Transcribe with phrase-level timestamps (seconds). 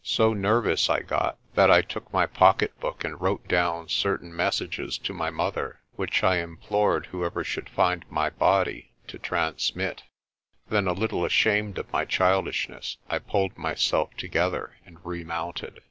[0.03, 5.13] So nervous I got that I took my pocketbook and wrote down certain messages to
[5.13, 10.01] my mother, which I im plored v/hoever should find my body to transmit.
[10.69, 14.97] Then, a 110 PRESTER JOHN little ashamed of my childishness, I pulled myself together and
[15.05, 15.79] remounted.